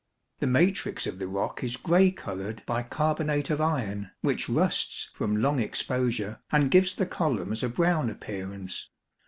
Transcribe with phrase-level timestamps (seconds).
[0.39, 5.39] The matrix of the rock is grey coloured by carbonate of iron, which rusts from
[5.43, 8.89] long exposure and gives the columns a brown appearance.